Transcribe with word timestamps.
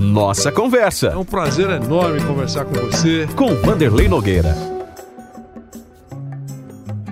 Nossa 0.00 0.50
Conversa. 0.50 1.08
É 1.08 1.16
um 1.16 1.26
prazer 1.26 1.68
enorme 1.68 2.24
conversar 2.24 2.64
com 2.64 2.72
você. 2.72 3.28
Com 3.36 3.54
Vanderlei 3.56 4.08
Nogueira. 4.08 4.56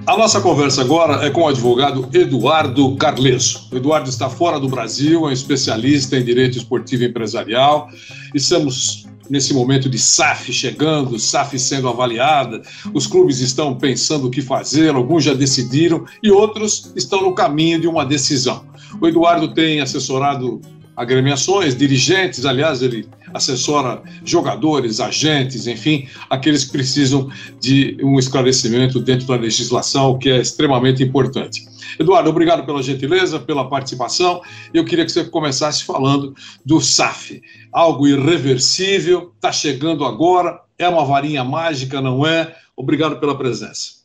A 0.06 0.16
nossa 0.16 0.40
conversa 0.40 0.80
agora 0.80 1.26
é 1.26 1.28
com 1.28 1.42
o 1.42 1.48
advogado 1.48 2.08
Eduardo 2.14 2.96
Carleso. 2.96 3.68
O 3.70 3.76
Eduardo 3.76 4.08
está 4.08 4.30
fora 4.30 4.58
do 4.58 4.70
Brasil, 4.70 5.26
é 5.26 5.28
um 5.28 5.30
especialista 5.30 6.16
em 6.16 6.24
direito 6.24 6.56
esportivo 6.56 7.04
empresarial. 7.04 7.90
Estamos 8.34 9.06
nesse 9.28 9.52
momento 9.52 9.90
de 9.90 9.98
SAF 9.98 10.50
chegando, 10.50 11.18
SAF 11.18 11.58
sendo 11.58 11.90
avaliada, 11.90 12.62
os 12.94 13.06
clubes 13.06 13.40
estão 13.40 13.76
pensando 13.76 14.28
o 14.28 14.30
que 14.30 14.40
fazer, 14.40 14.94
alguns 14.94 15.24
já 15.24 15.34
decidiram 15.34 16.06
e 16.22 16.30
outros 16.30 16.90
estão 16.96 17.20
no 17.20 17.34
caminho 17.34 17.78
de 17.78 17.86
uma 17.86 18.06
decisão. 18.06 18.64
O 18.98 19.06
Eduardo 19.06 19.52
tem 19.52 19.82
assessorado 19.82 20.62
agremiações, 20.98 21.76
dirigentes, 21.76 22.44
aliás, 22.44 22.82
ele 22.82 23.08
assessora 23.32 24.02
jogadores, 24.24 24.98
agentes, 24.98 25.68
enfim, 25.68 26.08
aqueles 26.28 26.64
que 26.64 26.72
precisam 26.72 27.30
de 27.60 27.96
um 28.02 28.18
esclarecimento 28.18 28.98
dentro 28.98 29.28
da 29.28 29.36
legislação, 29.36 30.18
que 30.18 30.28
é 30.28 30.38
extremamente 30.38 31.00
importante. 31.00 31.64
Eduardo, 32.00 32.28
obrigado 32.28 32.66
pela 32.66 32.82
gentileza, 32.82 33.38
pela 33.38 33.68
participação. 33.68 34.42
Eu 34.74 34.84
queria 34.84 35.06
que 35.06 35.12
você 35.12 35.22
começasse 35.22 35.84
falando 35.84 36.34
do 36.66 36.80
SAF. 36.80 37.40
Algo 37.72 38.08
irreversível, 38.08 39.32
está 39.36 39.52
chegando 39.52 40.04
agora, 40.04 40.60
é 40.76 40.88
uma 40.88 41.04
varinha 41.04 41.44
mágica, 41.44 42.00
não 42.00 42.26
é? 42.26 42.56
Obrigado 42.76 43.20
pela 43.20 43.38
presença. 43.38 43.97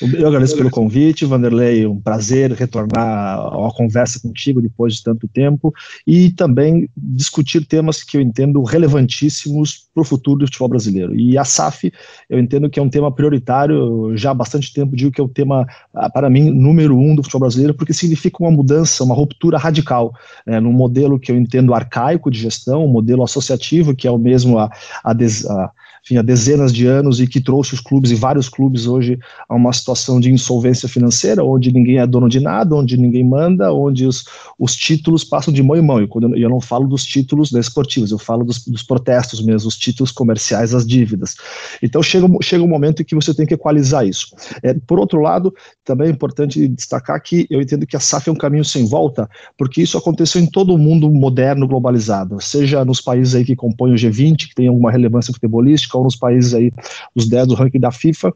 Eu 0.00 0.28
agradeço 0.28 0.56
pelo 0.56 0.70
convite, 0.70 1.26
Vanderlei, 1.26 1.86
um 1.86 2.00
prazer 2.00 2.52
retornar 2.52 3.38
à 3.38 3.70
conversa 3.74 4.18
contigo 4.20 4.62
depois 4.62 4.94
de 4.94 5.02
tanto 5.02 5.28
tempo 5.28 5.74
e 6.06 6.30
também 6.30 6.88
discutir 6.96 7.66
temas 7.66 8.02
que 8.02 8.16
eu 8.16 8.20
entendo 8.20 8.62
relevantíssimos 8.62 9.88
para 9.92 10.00
o 10.00 10.04
futuro 10.04 10.38
do 10.38 10.46
futebol 10.46 10.68
brasileiro. 10.68 11.14
E 11.14 11.36
a 11.36 11.44
SAF, 11.44 11.92
eu 12.30 12.38
entendo 12.38 12.70
que 12.70 12.78
é 12.78 12.82
um 12.82 12.88
tema 12.88 13.12
prioritário, 13.12 14.16
já 14.16 14.30
há 14.30 14.34
bastante 14.34 14.72
tempo 14.72 14.96
digo 14.96 15.10
que 15.10 15.20
é 15.20 15.24
o 15.24 15.28
tema, 15.28 15.66
ah, 15.92 16.08
para 16.08 16.30
mim, 16.30 16.50
número 16.50 16.96
um 16.96 17.14
do 17.14 17.22
futebol 17.22 17.40
brasileiro, 17.40 17.74
porque 17.74 17.92
significa 17.92 18.38
uma 18.40 18.50
mudança, 18.50 19.04
uma 19.04 19.14
ruptura 19.14 19.58
radical 19.58 20.14
né, 20.46 20.60
num 20.60 20.72
modelo 20.72 21.18
que 21.18 21.30
eu 21.30 21.36
entendo 21.36 21.74
arcaico 21.74 22.30
de 22.30 22.38
gestão, 22.38 22.86
um 22.86 22.88
modelo 22.88 23.22
associativo, 23.22 23.94
que 23.94 24.06
é 24.06 24.10
o 24.10 24.18
mesmo 24.18 24.58
a, 24.58 24.70
a, 25.04 25.12
a 25.12 25.70
enfim, 26.04 26.16
há 26.16 26.22
dezenas 26.22 26.72
de 26.72 26.86
anos 26.86 27.20
e 27.20 27.26
que 27.26 27.40
trouxe 27.40 27.74
os 27.74 27.80
clubes 27.80 28.10
e 28.10 28.14
vários 28.14 28.48
clubes 28.48 28.86
hoje 28.86 29.18
a 29.48 29.54
uma 29.54 29.72
situação 29.72 30.20
de 30.20 30.30
insolvência 30.30 30.88
financeira, 30.88 31.44
onde 31.44 31.72
ninguém 31.72 31.98
é 31.98 32.06
dono 32.06 32.28
de 32.28 32.40
nada, 32.40 32.74
onde 32.74 32.96
ninguém 32.96 33.24
manda, 33.24 33.72
onde 33.72 34.06
os, 34.06 34.24
os 34.58 34.74
títulos 34.74 35.24
passam 35.24 35.52
de 35.52 35.62
mão 35.62 35.76
em 35.76 35.82
mão. 35.82 36.02
E 36.02 36.06
quando 36.06 36.34
eu, 36.34 36.42
eu 36.42 36.50
não 36.50 36.60
falo 36.60 36.86
dos 36.86 37.04
títulos 37.04 37.52
esportivos, 37.52 38.10
eu 38.10 38.18
falo 38.18 38.44
dos, 38.44 38.64
dos, 38.64 38.82
protestos 38.82 39.42
mesmo, 39.42 39.68
os 39.68 39.76
títulos 39.76 40.10
comerciais, 40.10 40.74
as 40.74 40.86
dívidas. 40.86 41.36
Então 41.82 42.02
chega, 42.02 42.26
chega 42.42 42.64
um 42.64 42.68
momento 42.68 43.02
em 43.02 43.04
que 43.04 43.14
você 43.14 43.34
tem 43.34 43.46
que 43.46 43.54
equalizar 43.54 44.06
isso. 44.06 44.28
É, 44.62 44.74
por 44.74 44.98
outro 44.98 45.20
lado, 45.20 45.54
também 45.84 46.08
é 46.08 46.10
importante 46.10 46.66
destacar 46.68 47.22
que 47.22 47.46
eu 47.50 47.60
entendo 47.60 47.86
que 47.86 47.96
a 47.96 48.00
SAF 48.00 48.28
é 48.28 48.32
um 48.32 48.36
caminho 48.36 48.64
sem 48.64 48.86
volta, 48.86 49.28
porque 49.56 49.82
isso 49.82 49.96
aconteceu 49.96 50.40
em 50.40 50.46
todo 50.46 50.74
o 50.74 50.78
mundo 50.78 51.10
moderno, 51.10 51.66
globalizado, 51.66 52.40
seja 52.40 52.84
nos 52.84 53.00
países 53.00 53.34
aí 53.34 53.44
que 53.44 53.56
compõem 53.56 53.92
o 53.92 53.96
G20, 53.96 54.48
que 54.48 54.54
tem 54.54 54.68
alguma 54.68 54.90
relevância 54.90 55.32
futebolística, 55.32 55.87
ou 55.96 56.04
nos 56.04 56.16
países 56.16 56.54
aí, 56.54 56.72
os 57.14 57.28
10 57.28 57.48
do 57.48 57.54
ranking 57.54 57.80
da 57.80 57.90
FIFA, 57.90 58.32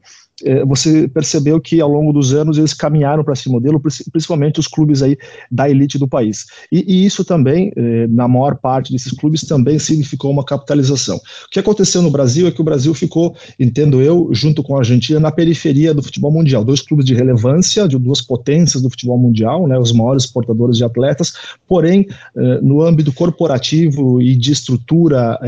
você 0.67 1.07
percebeu 1.09 1.61
que 1.61 1.81
ao 1.81 1.89
longo 1.89 2.13
dos 2.13 2.35
anos 2.35 2.59
eles 2.59 2.75
caminharam 2.75 3.23
para 3.23 3.35
esse 3.35 3.49
modelo, 3.49 3.81
principalmente 4.11 4.59
os 4.59 4.67
clubes 4.67 5.03
aí 5.03 5.17
da 5.51 5.69
elite 5.69 5.99
do 5.99 6.09
país. 6.09 6.47
E, 6.71 6.85
e 6.87 7.07
isso 7.07 7.25
também, 7.25 7.73
é, 7.77 8.07
na 8.09 8.27
maior 8.27 8.57
parte 8.57 8.93
desses 8.93 9.13
clubes, 9.13 9.43
também 9.43 9.79
significou 9.79 10.31
uma 10.31 10.45
capitalização. 10.45 11.17
O 11.17 11.51
que 11.51 11.61
aconteceu 11.61 12.03
no 12.03 12.11
Brasil 12.11 12.47
é 12.47 12.51
que 12.51 12.61
o 12.61 12.65
Brasil 12.65 12.93
ficou, 12.95 13.37
entendo 13.59 14.01
eu, 14.01 14.29
junto 14.33 14.63
com 14.63 14.75
a 14.75 14.79
Argentina, 14.79 15.21
na 15.21 15.31
periferia 15.31 15.95
do 15.95 16.03
futebol 16.03 16.31
mundial. 16.31 16.65
Dois 16.65 16.81
clubes 16.81 17.07
de 17.07 17.15
relevância, 17.15 17.87
de 17.87 17.99
duas 17.99 18.21
potências 18.21 18.83
do 18.83 18.91
futebol 18.91 19.19
mundial, 19.19 19.67
né, 19.67 19.79
os 19.79 19.93
maiores 19.93 20.27
portadores 20.27 20.77
de 20.77 20.85
atletas, 20.85 21.33
porém, 21.69 22.07
é, 22.37 22.61
no 22.61 22.83
âmbito 22.83 23.13
corporativo 23.13 24.21
e 24.21 24.35
de 24.37 24.53
estrutura 24.53 25.39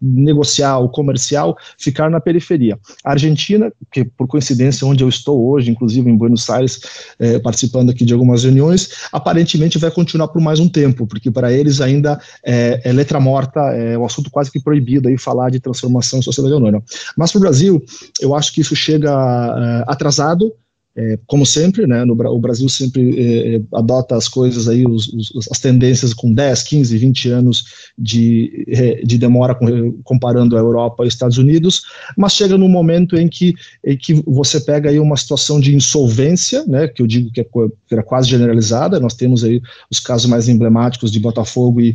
negocial, 0.00 0.88
comercial, 0.88 1.56
ficar 1.78 2.10
na 2.10 2.20
periferia. 2.20 2.78
A 3.04 3.12
Argentina, 3.12 3.72
que 3.90 4.04
por 4.04 4.28
coincidência 4.34 4.84
onde 4.84 5.04
eu 5.04 5.08
estou 5.08 5.48
hoje, 5.48 5.70
inclusive 5.70 6.10
em 6.10 6.16
Buenos 6.16 6.50
Aires, 6.50 6.80
é, 7.20 7.38
participando 7.38 7.90
aqui 7.90 8.04
de 8.04 8.12
algumas 8.12 8.42
reuniões, 8.42 8.90
aparentemente 9.12 9.78
vai 9.78 9.92
continuar 9.92 10.26
por 10.26 10.42
mais 10.42 10.58
um 10.58 10.68
tempo, 10.68 11.06
porque 11.06 11.30
para 11.30 11.52
eles 11.52 11.80
ainda 11.80 12.20
é, 12.44 12.80
é 12.82 12.92
letra 12.92 13.20
morta, 13.20 13.60
é 13.60 13.96
um 13.96 14.04
assunto 14.04 14.32
quase 14.32 14.50
que 14.50 14.58
proibido 14.58 15.08
aí 15.08 15.16
falar 15.16 15.50
de 15.50 15.60
transformação 15.60 16.18
em 16.18 16.22
sociedade 16.22 16.56
anônima. 16.56 16.82
Mas 17.16 17.30
para 17.30 17.38
o 17.38 17.42
Brasil, 17.42 17.80
eu 18.20 18.34
acho 18.34 18.52
que 18.52 18.60
isso 18.60 18.74
chega 18.74 19.08
é, 19.08 19.84
atrasado, 19.86 20.52
é, 20.96 21.18
como 21.26 21.44
sempre, 21.44 21.86
né, 21.88 22.04
no, 22.04 22.14
o 22.14 22.38
Brasil 22.38 22.68
sempre 22.68 23.18
é, 23.18 23.56
é, 23.56 23.60
adota 23.72 24.14
as 24.16 24.28
coisas 24.28 24.68
aí, 24.68 24.86
os, 24.86 25.08
os, 25.08 25.48
as 25.50 25.58
tendências 25.58 26.14
com 26.14 26.32
10, 26.32 26.62
15, 26.62 26.96
20 26.96 27.28
anos 27.30 27.64
de, 27.98 28.64
é, 28.68 29.02
de 29.02 29.18
demora 29.18 29.56
com, 29.56 29.92
comparando 30.04 30.56
a 30.56 30.60
Europa 30.60 31.04
e 31.04 31.08
Estados 31.08 31.36
Unidos, 31.36 31.82
mas 32.16 32.32
chega 32.32 32.56
num 32.56 32.68
momento 32.68 33.16
em 33.16 33.28
que, 33.28 33.54
em 33.84 33.96
que 33.96 34.14
você 34.24 34.60
pega 34.60 34.88
aí 34.88 35.00
uma 35.00 35.16
situação 35.16 35.58
de 35.58 35.74
insolvência, 35.74 36.64
né, 36.64 36.86
que 36.86 37.02
eu 37.02 37.08
digo 37.08 37.30
que 37.32 37.40
é, 37.40 38.02
quase 38.02 38.28
generalizada, 38.28 39.00
nós 39.00 39.14
temos 39.14 39.42
aí 39.42 39.60
os 39.90 39.98
casos 39.98 40.30
mais 40.30 40.48
emblemáticos 40.48 41.10
de 41.10 41.18
Botafogo 41.18 41.80
e, 41.80 41.92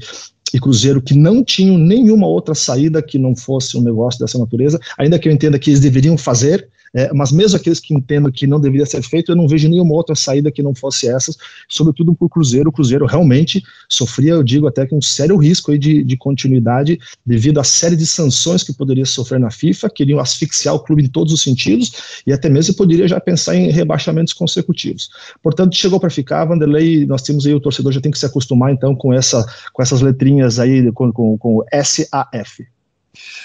e 0.53 0.59
Cruzeiro 0.59 1.01
que 1.01 1.13
não 1.13 1.41
tinham 1.41 1.77
nenhuma 1.77 2.27
outra 2.27 2.53
saída 2.53 3.01
que 3.01 3.17
não 3.17 3.33
fosse 3.33 3.77
um 3.77 3.81
negócio 3.81 4.19
dessa 4.19 4.37
natureza, 4.37 4.77
ainda 4.97 5.17
que 5.17 5.29
eu 5.29 5.31
entenda 5.31 5.57
que 5.57 5.69
eles 5.69 5.79
deveriam 5.79 6.17
fazer, 6.17 6.67
é, 6.93 7.13
mas 7.13 7.31
mesmo 7.31 7.57
aqueles 7.57 7.79
que 7.79 7.93
entendam 7.93 8.31
que 8.31 8.47
não 8.47 8.59
deveria 8.59 8.85
ser 8.85 9.01
feito, 9.03 9.31
eu 9.31 9.35
não 9.35 9.47
vejo 9.47 9.69
nenhuma 9.69 9.93
outra 9.93 10.15
saída 10.15 10.51
que 10.51 10.63
não 10.63 10.73
fosse 10.73 11.07
essas, 11.07 11.37
sobretudo 11.67 12.13
para 12.13 12.25
o 12.25 12.29
Cruzeiro. 12.29 12.69
O 12.69 12.71
Cruzeiro 12.71 13.05
realmente 13.05 13.63
sofria, 13.87 14.31
eu 14.31 14.43
digo 14.43 14.67
até 14.67 14.85
que 14.85 14.95
um 14.95 15.01
sério 15.01 15.37
risco 15.37 15.71
aí 15.71 15.77
de, 15.77 16.03
de 16.03 16.17
continuidade 16.17 16.99
devido 17.25 17.59
à 17.59 17.63
série 17.63 17.95
de 17.95 18.05
sanções 18.05 18.63
que 18.63 18.73
poderia 18.73 19.05
sofrer 19.05 19.39
na 19.39 19.51
FIFA, 19.51 19.89
queriam 19.89 20.19
asfixiar 20.19 20.75
o 20.75 20.79
clube 20.79 21.03
em 21.03 21.07
todos 21.07 21.33
os 21.33 21.41
sentidos 21.41 22.21
e 22.25 22.33
até 22.33 22.49
mesmo 22.49 22.75
poderia 22.75 23.07
já 23.07 23.19
pensar 23.19 23.55
em 23.55 23.69
rebaixamentos 23.71 24.33
consecutivos. 24.33 25.09
Portanto, 25.41 25.75
chegou 25.75 25.99
para 25.99 26.09
ficar, 26.09 26.45
Vanderlei, 26.45 27.05
nós 27.05 27.21
temos 27.21 27.45
aí, 27.45 27.53
o 27.53 27.59
torcedor 27.59 27.91
já 27.91 28.01
tem 28.01 28.11
que 28.11 28.19
se 28.19 28.25
acostumar 28.25 28.71
então 28.71 28.95
com, 28.95 29.13
essa, 29.13 29.45
com 29.73 29.81
essas 29.81 30.01
letrinhas 30.01 30.59
aí, 30.59 30.91
com, 30.91 31.11
com, 31.11 31.37
com 31.37 31.63
SAF. 31.83 32.67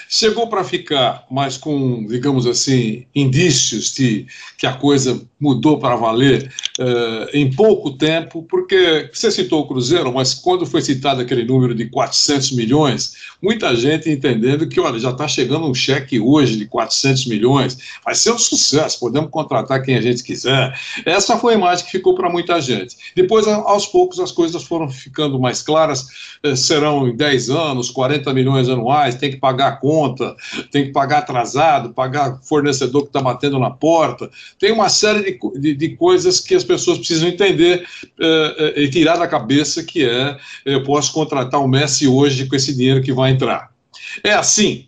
Chegou 0.07 0.47
para 0.47 0.63
ficar, 0.63 1.25
mas 1.29 1.57
com, 1.57 2.05
digamos 2.07 2.45
assim, 2.45 3.05
indícios 3.13 3.93
de 3.93 4.27
que 4.57 4.67
a 4.67 4.73
coisa 4.73 5.21
mudou 5.39 5.79
para 5.79 5.95
valer 5.95 6.53
uh, 6.79 7.29
em 7.33 7.51
pouco 7.53 7.91
tempo, 7.91 8.43
porque 8.43 9.09
você 9.13 9.31
citou 9.31 9.61
o 9.61 9.67
Cruzeiro, 9.67 10.13
mas 10.13 10.33
quando 10.33 10.65
foi 10.65 10.81
citado 10.81 11.21
aquele 11.21 11.43
número 11.43 11.73
de 11.73 11.85
400 11.85 12.51
milhões, 12.51 13.13
muita 13.41 13.75
gente 13.75 14.09
entendendo 14.09 14.67
que, 14.67 14.79
olha, 14.79 14.99
já 14.99 15.11
está 15.11 15.27
chegando 15.27 15.67
um 15.67 15.73
cheque 15.73 16.19
hoje 16.19 16.57
de 16.57 16.65
400 16.65 17.27
milhões, 17.27 17.77
vai 18.03 18.15
ser 18.15 18.31
um 18.31 18.37
sucesso, 18.37 18.99
podemos 18.99 19.29
contratar 19.29 19.81
quem 19.81 19.95
a 19.95 20.01
gente 20.01 20.23
quiser. 20.23 20.77
Essa 21.05 21.37
foi 21.37 21.53
a 21.53 21.57
imagem 21.57 21.85
que 21.85 21.91
ficou 21.91 22.15
para 22.15 22.29
muita 22.29 22.59
gente. 22.61 22.95
Depois, 23.15 23.47
aos 23.47 23.85
poucos, 23.85 24.19
as 24.19 24.31
coisas 24.31 24.63
foram 24.63 24.89
ficando 24.89 25.39
mais 25.39 25.61
claras, 25.61 26.07
uh, 26.45 26.55
serão 26.55 27.07
em 27.07 27.15
10 27.15 27.49
anos, 27.49 27.89
40 27.89 28.33
milhões 28.33 28.67
anuais, 28.69 29.15
tem 29.15 29.31
que 29.31 29.37
pagar 29.37 29.79
conta, 29.79 30.35
tem 30.71 30.85
que 30.85 30.91
pagar 30.91 31.19
atrasado, 31.19 31.93
pagar 31.93 32.39
fornecedor 32.43 33.03
que 33.03 33.09
está 33.09 33.21
batendo 33.21 33.59
na 33.59 33.69
porta, 33.69 34.29
tem 34.59 34.71
uma 34.71 34.89
série 34.89 35.21
de, 35.23 35.59
de, 35.59 35.73
de, 35.75 35.89
coisas 35.95 36.39
que 36.39 36.55
as 36.55 36.63
pessoas 36.65 36.97
precisam 36.97 37.29
entender 37.29 37.85
uh, 38.19 38.79
e 38.79 38.89
tirar 38.89 39.17
da 39.17 39.27
cabeça 39.27 39.83
que 39.83 40.03
é 40.03 40.37
eu 40.65 40.83
posso 40.83 41.13
contratar 41.13 41.61
o 41.61 41.67
Messi 41.67 42.07
hoje 42.07 42.45
com 42.45 42.55
esse 42.55 42.75
dinheiro 42.75 43.01
que 43.01 43.13
vai 43.13 43.31
entrar. 43.31 43.69
É 44.23 44.33
assim. 44.33 44.87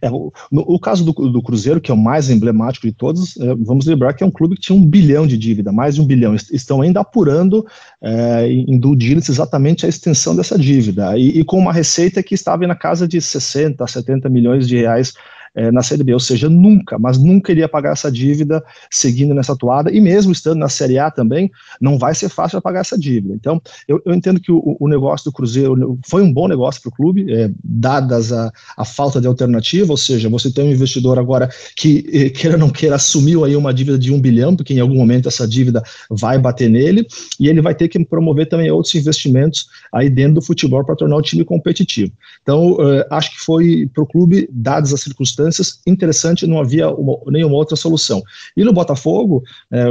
É, 0.00 0.10
o, 0.10 0.32
no, 0.50 0.62
o 0.62 0.78
caso 0.78 1.04
do, 1.04 1.12
do, 1.12 1.42
Cruzeiro, 1.42 1.80
que 1.80 1.90
é 1.90 1.94
o 1.94 1.96
mais 1.96 2.30
emblemático 2.30 2.86
de 2.86 2.92
todos, 2.92 3.36
é, 3.36 3.54
vamos 3.54 3.86
lembrar 3.86 4.14
que 4.14 4.24
é 4.24 4.26
um 4.26 4.30
clube 4.30 4.56
que 4.56 4.62
tinha 4.62 4.78
um 4.78 4.84
bilhão 4.84 5.26
de 5.26 5.36
dívida, 5.36 5.72
mais 5.72 5.94
de 5.94 6.00
um 6.00 6.06
bilhão. 6.06 6.34
Estão 6.34 6.80
ainda 6.80 7.00
apurando 7.00 7.66
é, 8.02 8.48
em 8.48 8.78
due 8.78 8.96
exatamente 9.14 9.84
a 9.84 9.88
extensão 9.88 10.34
dessa 10.34 10.58
dívida, 10.58 11.16
e, 11.18 11.40
e, 11.40 11.44
com 11.44 11.58
uma 11.58 11.72
receita 11.72 12.22
que 12.22 12.34
estava 12.34 12.66
na 12.66 12.74
casa 12.74 13.06
de 13.06 13.20
60, 13.20 13.86
70 13.86 14.28
milhões 14.28 14.66
de 14.66 14.76
reais 14.76 15.12
é, 15.54 15.70
na 15.70 15.82
Série 15.82 16.02
B, 16.02 16.12
ou 16.12 16.20
seja, 16.20 16.48
nunca, 16.48 16.98
mas 16.98 17.18
nunca 17.18 17.52
iria 17.52 17.68
pagar 17.68 17.92
essa 17.92 18.10
dívida 18.10 18.62
seguindo 18.90 19.34
nessa 19.34 19.56
toada, 19.56 19.90
e 19.92 20.00
mesmo 20.00 20.32
estando 20.32 20.58
na 20.58 20.68
Série 20.68 20.98
A 20.98 21.10
também, 21.10 21.50
não 21.80 21.98
vai 21.98 22.14
ser 22.14 22.28
fácil 22.28 22.60
pagar 22.60 22.80
essa 22.80 22.98
dívida. 22.98 23.34
Então, 23.34 23.60
eu, 23.86 24.00
eu 24.04 24.14
entendo 24.14 24.40
que 24.40 24.50
o, 24.50 24.76
o, 24.80 24.88
negócio 24.88 25.30
do 25.30 25.34
Cruzeiro 25.34 25.98
foi 26.06 26.22
um 26.22 26.32
bom 26.32 26.48
negócio 26.48 26.80
para 26.82 26.88
o 26.88 26.92
clube, 26.92 27.32
é, 27.32 27.50
dadas 27.62 28.32
a, 28.32 28.52
a 28.76 28.84
falta 28.84 29.20
de 29.20 29.26
alternativa, 29.26 29.92
ou 29.92 29.96
seja, 29.96 30.28
você 30.28 30.50
tem 30.50 30.64
um 30.64 30.72
investidor 30.72 31.18
agora 31.18 31.48
que, 31.76 32.04
eh, 32.12 32.30
queira 32.30 32.56
ou 32.56 32.60
não 32.60 32.70
queira, 32.70 32.96
assumiu 32.96 33.44
aí 33.44 33.54
uma 33.54 33.72
dívida 33.72 33.98
de 33.98 34.12
um 34.12 34.20
bilhão, 34.20 34.56
porque 34.56 34.74
em 34.74 34.80
algum 34.80 34.96
momento 34.96 35.28
essa 35.28 35.46
dívida 35.46 35.82
vai 36.10 36.38
bater 36.38 36.68
nele, 36.68 37.06
e 37.38 37.48
ele 37.48 37.60
vai 37.60 37.74
ter 37.74 37.88
que 37.88 38.02
promover 38.04 38.48
também 38.48 38.70
outros 38.70 38.94
investimentos 38.94 39.66
aí 39.92 40.08
dentro 40.08 40.34
do 40.34 40.42
futebol 40.42 40.84
para 40.84 40.96
tornar 40.96 41.16
o 41.16 41.22
time 41.22 41.44
competitivo. 41.44 42.12
Então, 42.42 42.72
uh, 42.72 43.04
acho 43.10 43.30
que 43.32 43.40
foi 43.40 43.88
para 43.92 44.02
o 44.02 44.06
clube, 44.06 44.48
dadas 44.50 44.92
as 44.92 45.00
circunstâncias, 45.00 45.43
interessante, 45.86 46.46
não 46.46 46.58
havia 46.58 46.90
uma, 46.90 47.18
nenhuma 47.26 47.54
outra 47.54 47.76
solução. 47.76 48.22
E 48.56 48.64
no 48.64 48.72
Botafogo, 48.72 49.42
é, 49.70 49.84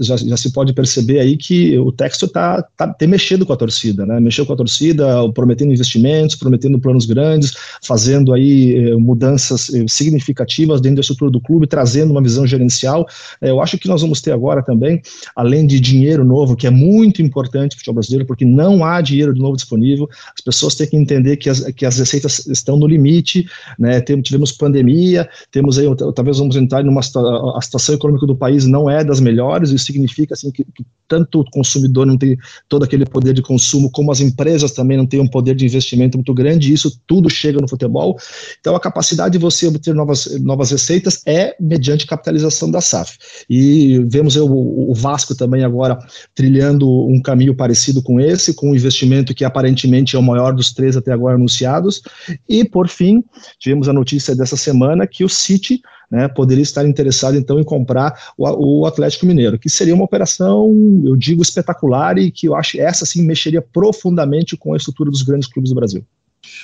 já, 0.00 0.16
já, 0.16 0.36
se 0.36 0.52
pode 0.52 0.72
perceber 0.72 1.20
aí 1.20 1.36
que 1.36 1.78
o 1.78 1.92
texto 1.92 2.26
está 2.26 2.62
tá, 2.76 2.88
tem 2.88 3.08
mexido 3.08 3.46
com 3.46 3.52
a 3.52 3.56
torcida, 3.56 4.06
né? 4.06 4.20
Mexeu 4.20 4.46
com 4.46 4.52
a 4.52 4.56
torcida, 4.56 5.30
prometendo 5.32 5.72
investimentos, 5.72 6.36
prometendo 6.36 6.78
planos 6.78 7.06
grandes, 7.06 7.54
fazendo 7.82 8.32
aí 8.32 8.74
eh, 8.74 8.96
mudanças 8.96 9.72
eh, 9.72 9.84
significativas 9.88 10.80
dentro 10.80 10.96
da 10.96 11.00
estrutura 11.00 11.30
do 11.30 11.40
clube, 11.40 11.66
trazendo 11.66 12.10
uma 12.10 12.22
visão 12.22 12.46
gerencial. 12.46 13.06
É, 13.40 13.50
eu 13.50 13.60
acho 13.60 13.78
que 13.78 13.88
nós 13.88 14.02
vamos 14.02 14.20
ter 14.20 14.32
agora 14.32 14.62
também, 14.62 15.00
além 15.34 15.66
de 15.66 15.80
dinheiro 15.80 16.24
novo, 16.24 16.56
que 16.56 16.66
é 16.66 16.70
muito 16.70 17.22
importante 17.22 17.70
para 17.70 17.76
o 17.76 17.78
futebol 17.78 17.94
brasileiro, 17.94 18.26
porque 18.26 18.44
não 18.44 18.84
há 18.84 19.00
dinheiro 19.00 19.34
novo 19.34 19.56
disponível, 19.56 20.08
as 20.34 20.42
pessoas 20.42 20.74
têm 20.74 20.86
que 20.86 20.96
entender 20.96 21.36
que 21.36 21.48
as, 21.48 21.60
que 21.72 21.86
as 21.86 21.98
receitas 21.98 22.46
estão 22.46 22.78
no 22.78 22.86
limite, 22.86 23.46
né? 23.78 24.00
tivemos 24.00 24.52
pandemia, 24.52 24.99
temos 25.50 25.78
aí, 25.78 25.86
talvez 26.14 26.38
vamos 26.38 26.56
entrar 26.56 26.82
numa 26.84 27.00
a 27.00 27.60
situação 27.62 27.94
econômica 27.94 28.26
do 28.26 28.36
país 28.36 28.66
não 28.66 28.88
é 28.88 29.04
das 29.04 29.20
melhores, 29.20 29.70
isso 29.70 29.86
significa 29.86 30.34
assim 30.34 30.50
que, 30.50 30.64
que 30.64 30.84
tanto 31.10 31.40
o 31.40 31.50
consumidor 31.50 32.06
não 32.06 32.16
tem 32.16 32.38
todo 32.68 32.84
aquele 32.84 33.04
poder 33.04 33.34
de 33.34 33.42
consumo, 33.42 33.90
como 33.90 34.12
as 34.12 34.20
empresas 34.20 34.70
também 34.70 34.96
não 34.96 35.04
têm 35.04 35.20
um 35.20 35.26
poder 35.26 35.56
de 35.56 35.66
investimento 35.66 36.16
muito 36.16 36.32
grande, 36.32 36.70
e 36.70 36.72
isso 36.72 37.00
tudo 37.04 37.28
chega 37.28 37.60
no 37.60 37.68
futebol. 37.68 38.16
Então, 38.60 38.76
a 38.76 38.80
capacidade 38.80 39.32
de 39.32 39.38
você 39.38 39.66
obter 39.66 39.92
novas, 39.92 40.40
novas 40.40 40.70
receitas 40.70 41.22
é 41.26 41.56
mediante 41.60 42.06
capitalização 42.06 42.70
da 42.70 42.80
SAF. 42.80 43.18
E 43.48 43.98
vemos 44.06 44.36
o 44.36 44.94
Vasco 44.94 45.34
também 45.34 45.64
agora 45.64 45.98
trilhando 46.34 46.88
um 46.88 47.20
caminho 47.20 47.56
parecido 47.56 48.00
com 48.02 48.20
esse, 48.20 48.54
com 48.54 48.70
um 48.70 48.74
investimento 48.74 49.34
que 49.34 49.44
aparentemente 49.44 50.14
é 50.14 50.18
o 50.18 50.22
maior 50.22 50.54
dos 50.54 50.72
três 50.72 50.96
até 50.96 51.12
agora 51.12 51.34
anunciados. 51.34 52.02
E, 52.48 52.64
por 52.64 52.88
fim, 52.88 53.24
tivemos 53.58 53.88
a 53.88 53.92
notícia 53.92 54.36
dessa 54.36 54.56
semana 54.56 54.89
que 55.06 55.24
o 55.24 55.28
City 55.28 55.80
né, 56.10 56.26
poderia 56.28 56.62
estar 56.62 56.86
interessado 56.86 57.36
então 57.36 57.60
em 57.60 57.64
comprar 57.64 58.32
o, 58.36 58.80
o, 58.80 58.86
Atlético 58.86 59.26
Mineiro, 59.26 59.58
que 59.58 59.70
seria 59.70 59.94
uma 59.94 60.04
operação, 60.04 60.70
eu 61.04 61.14
digo, 61.16 61.42
espetacular 61.42 62.18
e 62.18 62.30
que 62.30 62.46
eu 62.46 62.54
acho 62.54 62.80
essa 62.80 63.06
sim 63.06 63.24
mexeria 63.24 63.62
profundamente 63.62 64.56
com 64.56 64.74
a 64.74 64.76
estrutura 64.76 65.10
dos 65.10 65.22
grandes 65.22 65.48
clubes 65.48 65.70
do 65.70 65.76
Brasil. 65.76 66.04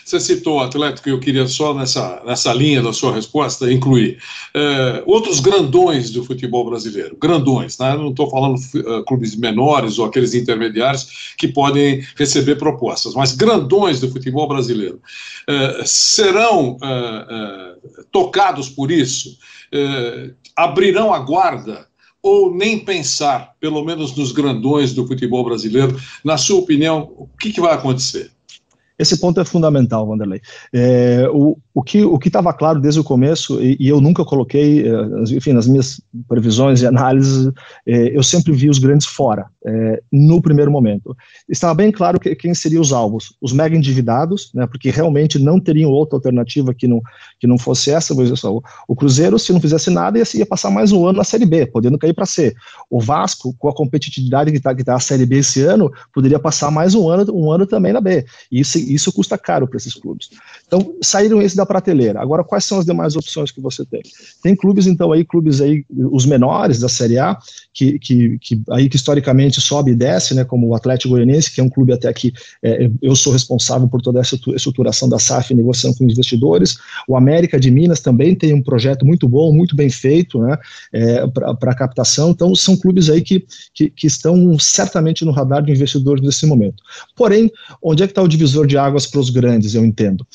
Você 0.06 0.20
citou 0.20 0.58
o 0.58 0.62
Atlético, 0.62 1.08
e 1.08 1.12
eu 1.12 1.20
queria 1.20 1.46
só 1.46 1.74
nessa, 1.74 2.22
nessa 2.24 2.52
linha 2.52 2.80
da 2.80 2.92
sua 2.92 3.12
resposta 3.12 3.70
incluir 3.70 4.18
é, 4.54 5.02
outros 5.04 5.40
grandões 5.40 6.10
do 6.10 6.24
futebol 6.24 6.64
brasileiro. 6.64 7.16
Grandões, 7.20 7.76
né? 7.78 7.94
não 7.96 8.10
estou 8.10 8.30
falando 8.30 8.56
uh, 8.56 9.04
clubes 9.04 9.34
menores 9.34 9.98
ou 9.98 10.06
aqueles 10.06 10.32
intermediários 10.32 11.34
que 11.36 11.48
podem 11.48 12.06
receber 12.16 12.56
propostas, 12.56 13.14
mas 13.14 13.32
grandões 13.32 14.00
do 14.00 14.10
futebol 14.10 14.46
brasileiro. 14.46 15.00
É, 15.48 15.82
serão 15.84 16.78
é, 16.82 17.74
tocados 18.10 18.68
por 18.68 18.90
isso? 18.90 19.36
abrirão 20.54 21.12
a 21.12 21.18
guarda? 21.18 21.86
ou 22.22 22.52
nem 22.52 22.80
pensar, 22.80 23.52
pelo 23.60 23.84
menos 23.84 24.16
nos 24.16 24.32
grandões 24.32 24.92
do 24.92 25.06
futebol 25.06 25.44
brasileiro, 25.44 25.96
na 26.24 26.36
sua 26.36 26.58
opinião, 26.58 27.12
o 27.16 27.28
que, 27.38 27.52
que 27.52 27.60
vai 27.60 27.72
acontecer? 27.72 28.32
Esse 28.98 29.18
ponto 29.20 29.40
é 29.40 29.44
fundamental, 29.44 30.06
Vanderlei. 30.06 30.40
É, 30.72 31.28
o, 31.30 31.58
o 31.74 31.82
que 31.82 32.02
o 32.02 32.18
estava 32.24 32.52
claro 32.52 32.80
desde 32.80 32.98
o 32.98 33.04
começo, 33.04 33.62
e, 33.62 33.76
e, 33.78 33.88
eu 33.88 34.00
nunca 34.00 34.24
coloquei, 34.24 34.88
é, 34.88 34.92
enfim, 35.36 35.52
nas 35.52 35.66
minhas 35.66 36.00
previsões 36.26 36.80
e 36.80 36.86
análises, 36.86 37.52
é, 37.86 38.16
eu 38.16 38.22
sempre 38.22 38.52
vi 38.52 38.70
os 38.70 38.78
grandes 38.78 39.06
fora, 39.06 39.46
é, 39.64 40.02
no 40.10 40.40
primeiro 40.40 40.70
momento. 40.70 41.14
Estava 41.48 41.74
bem 41.74 41.92
claro 41.92 42.18
que, 42.18 42.34
quem 42.34 42.54
seriam 42.54 42.80
os 42.80 42.92
alvos, 42.92 43.36
os 43.40 43.52
mega 43.52 43.76
endividados, 43.76 44.50
né, 44.54 44.66
porque 44.66 44.90
realmente 44.90 45.38
não 45.38 45.60
teriam 45.60 45.90
outra 45.90 46.16
alternativa 46.16 46.72
que 46.72 46.88
não, 46.88 47.02
que 47.38 47.46
não 47.46 47.58
fosse 47.58 47.90
essa. 47.90 48.14
Só, 48.36 48.60
o 48.88 48.96
Cruzeiro, 48.96 49.38
se 49.38 49.52
não 49.52 49.60
fizesse 49.60 49.90
nada, 49.90 50.18
ia, 50.18 50.24
ia 50.34 50.46
passar 50.46 50.70
mais 50.70 50.92
um 50.92 51.06
ano 51.06 51.18
na 51.18 51.24
Série 51.24 51.44
B, 51.44 51.66
podendo 51.66 51.98
cair 51.98 52.14
para 52.14 52.24
C. 52.24 52.54
O 52.88 53.00
Vasco, 53.00 53.54
com 53.58 53.68
a 53.68 53.74
competitividade 53.74 54.50
que 54.50 54.56
está 54.56 54.74
que 54.74 54.84
tá 54.84 54.94
a 54.94 55.00
Série 55.00 55.26
B 55.26 55.38
esse 55.38 55.62
ano, 55.62 55.92
poderia 56.14 56.38
passar 56.38 56.70
mais 56.70 56.94
um 56.94 57.08
ano, 57.08 57.30
um 57.34 57.50
ano 57.52 57.66
também 57.66 57.92
na 57.92 58.00
B. 58.00 58.24
E 58.50 58.60
isso 58.60 58.85
isso 58.94 59.12
custa 59.12 59.36
caro 59.36 59.66
para 59.66 59.76
esses 59.76 59.94
clubes. 59.94 60.30
Então, 60.66 60.94
saíram 61.02 61.40
esses 61.40 61.56
da 61.56 61.66
prateleira. 61.66 62.20
Agora, 62.20 62.44
quais 62.44 62.64
são 62.64 62.78
as 62.78 62.86
demais 62.86 63.16
opções 63.16 63.50
que 63.50 63.60
você 63.60 63.84
tem? 63.84 64.02
Tem 64.42 64.54
clubes, 64.54 64.86
então, 64.86 65.12
aí, 65.12 65.24
clubes 65.24 65.60
aí, 65.60 65.84
os 65.90 66.26
menores 66.26 66.80
da 66.80 66.88
Série 66.88 67.18
A, 67.18 67.38
que, 67.72 67.98
que, 67.98 68.38
que 68.38 68.62
aí 68.70 68.88
que 68.88 68.96
historicamente 68.96 69.60
sobe 69.60 69.92
e 69.92 69.94
desce, 69.94 70.34
né, 70.34 70.44
como 70.44 70.68
o 70.68 70.74
Atlético 70.74 71.10
Goianiense, 71.10 71.52
que 71.52 71.60
é 71.60 71.64
um 71.64 71.68
clube 71.68 71.92
até 71.92 72.12
que 72.12 72.32
é, 72.62 72.90
eu 73.02 73.14
sou 73.14 73.32
responsável 73.32 73.86
por 73.88 74.00
toda 74.00 74.20
essa 74.20 74.38
estruturação 74.54 75.08
da 75.08 75.18
SAF, 75.18 75.54
negociando 75.54 75.96
com 75.96 76.04
investidores. 76.04 76.78
O 77.06 77.16
América 77.16 77.60
de 77.60 77.70
Minas 77.70 78.00
também 78.00 78.34
tem 78.34 78.54
um 78.54 78.62
projeto 78.62 79.04
muito 79.04 79.28
bom, 79.28 79.52
muito 79.52 79.76
bem 79.76 79.90
feito, 79.90 80.40
né, 80.40 80.56
é, 80.92 81.26
para 81.26 81.74
captação. 81.74 82.30
Então, 82.30 82.54
são 82.54 82.76
clubes 82.76 83.10
aí 83.10 83.20
que, 83.20 83.46
que, 83.74 83.90
que 83.90 84.06
estão 84.06 84.58
certamente 84.58 85.24
no 85.24 85.32
radar 85.32 85.62
de 85.62 85.70
investidores 85.70 86.22
nesse 86.22 86.46
momento. 86.46 86.82
Porém, 87.14 87.50
onde 87.82 88.02
é 88.02 88.06
que 88.06 88.12
está 88.12 88.22
o 88.22 88.28
divisor 88.28 88.66
de 88.66 88.75
águas 88.76 89.06
para 89.06 89.20
os 89.20 89.30
grandes, 89.30 89.74
eu 89.74 89.84
entendo. 89.84 90.26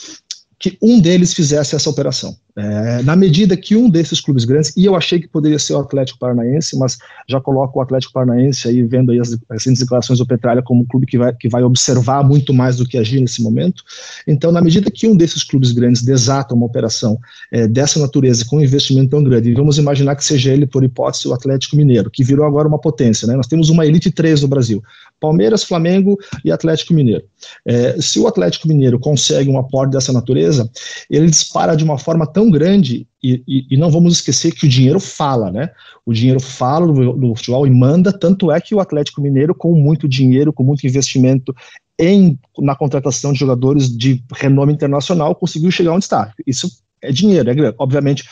Que 0.59 0.77
um 0.81 0.99
deles 0.99 1.33
fizesse 1.33 1.75
essa 1.75 1.89
operação. 1.89 2.35
É, 2.55 3.01
na 3.03 3.15
medida 3.15 3.55
que 3.55 3.77
um 3.77 3.89
desses 3.89 4.19
clubes 4.19 4.43
grandes, 4.43 4.73
e 4.75 4.83
eu 4.83 4.95
achei 4.95 5.19
que 5.19 5.27
poderia 5.27 5.57
ser 5.57 5.73
o 5.73 5.79
Atlético 5.79 6.19
Paranaense, 6.19 6.77
mas 6.77 6.97
já 7.27 7.39
coloco 7.39 7.79
o 7.79 7.81
Atlético 7.81 8.11
Paranaense 8.11 8.67
aí, 8.67 8.83
vendo 8.83 9.11
aí 9.11 9.19
as, 9.19 9.37
as 9.49 9.79
declarações 9.79 10.19
do 10.19 10.25
Petralha 10.25 10.61
como 10.61 10.81
um 10.81 10.85
clube 10.85 11.05
que 11.05 11.17
vai, 11.17 11.33
que 11.33 11.47
vai 11.47 11.63
observar 11.63 12.23
muito 12.23 12.53
mais 12.53 12.75
do 12.75 12.85
que 12.85 12.97
agir 12.97 13.21
nesse 13.21 13.41
momento. 13.41 13.83
Então, 14.27 14.51
na 14.51 14.61
medida 14.61 14.91
que 14.91 15.07
um 15.07 15.15
desses 15.15 15.43
clubes 15.43 15.71
grandes 15.71 16.01
desata 16.01 16.53
uma 16.53 16.65
operação 16.65 17.17
é, 17.51 17.67
dessa 17.67 17.99
natureza, 17.99 18.43
com 18.45 18.57
um 18.57 18.61
investimento 18.61 19.11
tão 19.11 19.23
grande, 19.23 19.49
e 19.49 19.53
vamos 19.53 19.77
imaginar 19.77 20.15
que 20.15 20.25
seja 20.25 20.51
ele, 20.51 20.67
por 20.67 20.83
hipótese, 20.83 21.27
o 21.27 21.33
Atlético 21.33 21.77
Mineiro, 21.77 22.11
que 22.11 22.23
virou 22.23 22.45
agora 22.45 22.67
uma 22.67 22.79
potência, 22.79 23.27
né? 23.27 23.35
Nós 23.35 23.47
temos 23.47 23.69
uma 23.69 23.85
Elite 23.85 24.11
3 24.11 24.41
no 24.41 24.47
Brasil: 24.49 24.83
Palmeiras, 25.21 25.63
Flamengo 25.63 26.17
e 26.43 26.51
Atlético 26.51 26.93
Mineiro. 26.93 27.23
É, 27.65 28.01
se 28.01 28.19
o 28.19 28.27
Atlético 28.27 28.67
Mineiro 28.67 28.99
consegue 28.99 29.49
um 29.49 29.59
aporte 29.59 29.91
dessa 29.91 30.11
natureza, 30.11 30.69
ele 31.09 31.29
dispara 31.29 31.75
de 31.75 31.83
uma 31.83 31.97
forma 31.97 32.25
tão 32.25 32.49
grande, 32.49 33.07
e, 33.23 33.43
e, 33.47 33.67
e, 33.69 33.77
não 33.77 33.91
vamos 33.91 34.15
esquecer 34.15 34.51
que 34.51 34.65
o 34.65 34.69
dinheiro 34.69 34.99
fala, 34.99 35.51
né? 35.51 35.69
O 36.03 36.11
dinheiro 36.11 36.39
fala 36.39 36.87
do, 36.87 37.13
do, 37.13 37.35
futebol 37.35 37.67
e 37.67 37.69
manda, 37.69 38.11
tanto 38.11 38.51
é 38.51 38.59
que 38.59 38.73
o 38.73 38.79
Atlético 38.79 39.21
Mineiro, 39.21 39.53
com 39.53 39.75
muito 39.75 40.09
dinheiro, 40.09 40.51
com 40.51 40.63
muito 40.63 40.87
investimento 40.87 41.55
em, 41.99 42.39
na 42.57 42.75
contratação 42.75 43.31
de 43.31 43.37
jogadores 43.37 43.95
de 43.95 44.23
renome 44.33 44.73
internacional, 44.73 45.35
conseguiu 45.35 45.69
chegar 45.69 45.91
onde 45.91 46.05
está. 46.05 46.33
Isso 46.47 46.67
é 46.99 47.11
dinheiro, 47.11 47.51
é, 47.51 47.75
obviamente 47.77 48.23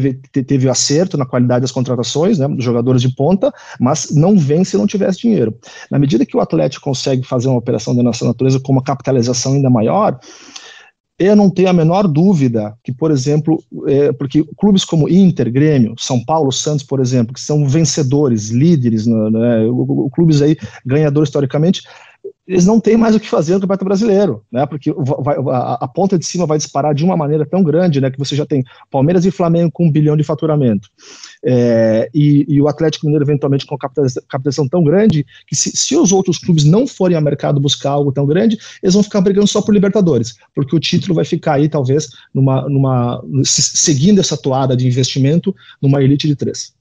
teve, 0.00 0.14
teve 0.44 0.68
acerto 0.68 1.16
na 1.16 1.26
qualidade 1.26 1.62
das 1.62 1.70
contratações, 1.70 2.38
né, 2.38 2.48
dos 2.48 2.64
jogadores 2.64 3.00
de 3.02 3.14
ponta, 3.14 3.52
mas 3.78 4.10
não 4.10 4.36
vem 4.36 4.64
se 4.64 4.76
não 4.76 4.86
tivesse 4.86 5.20
dinheiro. 5.20 5.56
Na 5.90 5.98
medida 5.98 6.26
que 6.26 6.36
o 6.36 6.40
Atlético 6.40 6.84
consegue 6.84 7.26
fazer 7.26 7.48
uma 7.48 7.58
operação 7.58 7.94
da 7.94 8.02
nossa 8.02 8.24
natureza 8.24 8.60
com 8.60 8.72
uma 8.72 8.82
capitalização 8.82 9.54
ainda 9.54 9.70
maior, 9.70 10.18
eu 11.16 11.36
não 11.36 11.48
tenho 11.48 11.68
a 11.68 11.72
menor 11.72 12.08
dúvida 12.08 12.74
que, 12.82 12.92
por 12.92 13.12
exemplo, 13.12 13.62
é, 13.86 14.12
porque 14.12 14.44
clubes 14.56 14.84
como 14.84 15.08
Inter, 15.08 15.50
Grêmio, 15.52 15.94
São 15.96 16.22
Paulo, 16.24 16.50
Santos, 16.50 16.84
por 16.84 17.00
exemplo, 17.00 17.32
que 17.32 17.40
são 17.40 17.68
vencedores, 17.68 18.50
líderes, 18.50 19.06
né, 19.06 19.30
né 19.30 19.58
clubes 20.12 20.42
aí 20.42 20.56
ganhadores 20.84 21.28
historicamente, 21.28 21.82
eles 22.46 22.66
não 22.66 22.78
têm 22.78 22.96
mais 22.96 23.16
o 23.16 23.20
que 23.20 23.28
fazer 23.28 23.54
no 23.54 23.60
Campeonato 23.60 23.84
Brasileiro, 23.86 24.44
né? 24.52 24.66
Porque 24.66 24.92
vai, 24.92 25.36
a, 25.36 25.84
a, 25.84 25.88
ponta 25.88 26.18
de 26.18 26.26
cima 26.26 26.46
vai 26.46 26.58
disparar 26.58 26.94
de 26.94 27.02
uma 27.02 27.16
maneira 27.16 27.46
tão 27.46 27.62
grande, 27.62 28.00
né? 28.00 28.10
Que 28.10 28.18
você 28.18 28.36
já 28.36 28.44
tem 28.44 28.62
Palmeiras 28.90 29.24
e 29.24 29.30
Flamengo 29.30 29.70
com 29.72 29.86
um 29.86 29.90
bilhão 29.90 30.14
de 30.14 30.22
faturamento. 30.22 30.90
É, 31.42 32.10
e, 32.14 32.44
e, 32.46 32.60
o 32.60 32.68
Atlético 32.68 33.06
Mineiro, 33.06 33.24
eventualmente, 33.24 33.64
com 33.64 33.78
captação 33.78 34.68
tão 34.68 34.84
grande, 34.84 35.24
que 35.46 35.56
se, 35.56 35.74
se, 35.74 35.96
os 35.96 36.12
outros 36.12 36.36
clubes 36.36 36.64
não 36.64 36.86
forem 36.86 37.16
ao 37.16 37.22
mercado 37.22 37.58
buscar 37.58 37.90
algo 37.90 38.12
tão 38.12 38.26
grande, 38.26 38.58
eles 38.82 38.94
vão 38.94 39.02
ficar 39.02 39.22
brigando 39.22 39.46
só 39.46 39.62
por 39.62 39.72
Libertadores, 39.72 40.36
porque 40.54 40.76
o 40.76 40.80
título 40.80 41.14
vai 41.14 41.24
ficar 41.24 41.54
aí, 41.54 41.68
talvez, 41.68 42.10
numa, 42.32 42.68
numa 42.68 43.24
seguindo 43.42 44.20
essa 44.20 44.36
toada 44.36 44.76
de 44.76 44.86
investimento 44.86 45.54
numa 45.80 46.02
elite 46.02 46.26
de 46.26 46.36
três. 46.36 46.74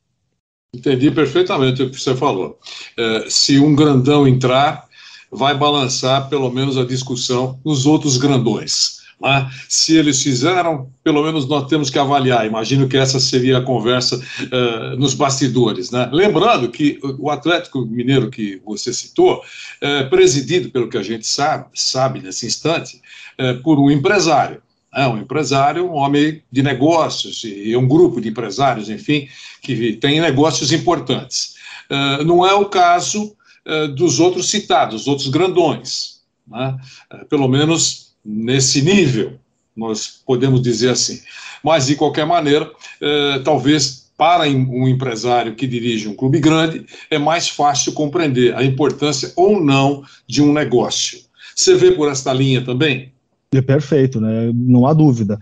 Entendi 0.76 1.12
perfeitamente 1.12 1.84
o 1.84 1.90
que 1.90 2.02
você 2.02 2.16
falou. 2.16 2.60
É, 2.98 3.26
se 3.30 3.60
um 3.60 3.76
grandão 3.76 4.28
entrar, 4.28 4.88
vai 5.34 5.58
balançar 5.58 6.30
pelo 6.30 6.50
menos 6.52 6.78
a 6.78 6.86
discussão 6.86 7.60
nos 7.64 7.86
outros 7.86 8.18
grandões. 8.18 9.04
Né? 9.22 9.50
Se 9.70 9.96
eles 9.96 10.22
fizeram, 10.22 10.90
pelo 11.04 11.24
menos 11.24 11.48
nós 11.48 11.68
temos 11.68 11.90
que 11.90 11.98
avaliar. 11.98 12.46
Imagino 12.46 12.88
que 12.88 12.98
essa 12.98 13.20
seria 13.20 13.60
a 13.60 13.62
conversa 13.62 14.18
uh, 14.18 14.98
nos 14.98 15.14
bastidores. 15.14 15.92
Né? 15.92 16.10
Lembrando 16.12 16.70
que 16.70 17.00
o 17.20 17.30
Atlético 17.30 17.86
Mineiro 17.86 18.30
que 18.30 18.62
você 18.66 18.94
citou, 18.94 19.42
é 19.80 20.04
presidido, 20.04 20.70
pelo 20.70 20.90
que 20.90 20.98
a 20.98 21.04
gente 21.04 21.26
sabe, 21.28 21.66
sabe 21.74 22.22
nesse 22.22 22.46
instante, 22.46 23.02
é, 23.38 23.54
por 23.54 23.80
um 23.80 23.90
empresário. 23.90 24.62
É 24.96 25.08
um 25.08 25.18
empresário, 25.18 25.90
um 25.90 25.96
homem 25.96 26.44
de 26.52 26.62
negócios, 26.62 27.44
e 27.44 27.76
um 27.76 27.88
grupo 27.88 28.22
de 28.22 28.30
empresários, 28.30 28.90
enfim, 28.90 29.28
que 29.62 29.94
tem 29.94 30.22
negócios 30.22 30.72
importantes. 30.72 31.56
Uh, 31.90 32.24
não 32.24 32.46
é 32.46 32.54
o 32.54 32.66
caso 32.66 33.36
uh, 33.68 33.88
dos 33.90 34.20
outros 34.20 34.50
citados, 34.50 35.08
outros 35.08 35.30
grandões. 35.30 36.22
Né? 36.48 36.78
Uh, 37.12 37.26
pelo 37.26 37.48
menos 37.48 38.14
nesse 38.24 38.82
nível, 38.82 39.40
nós 39.76 40.22
podemos 40.26 40.62
dizer 40.62 40.90
assim. 40.90 41.22
Mas, 41.64 41.88
de 41.88 41.96
qualquer 41.96 42.26
maneira, 42.26 42.70
eh, 43.02 43.40
talvez 43.44 44.12
para 44.18 44.44
um 44.48 44.88
empresário 44.88 45.56
que 45.56 45.66
dirige 45.66 46.08
um 46.08 46.16
clube 46.16 46.40
grande, 46.40 46.86
é 47.10 47.18
mais 47.18 47.50
fácil 47.50 47.94
compreender 47.94 48.56
a 48.56 48.64
importância 48.64 49.32
ou 49.36 49.64
não 49.64 50.04
de 50.28 50.42
um 50.42 50.54
negócio. 50.54 51.20
Você 51.56 51.76
vê 51.76 51.92
por 51.92 52.10
esta 52.10 52.32
linha 52.32 52.64
também? 52.64 53.12
É 53.52 53.62
perfeito, 53.62 54.20
né? 54.20 54.52
não 54.54 54.86
há 54.86 54.94
dúvida 54.94 55.40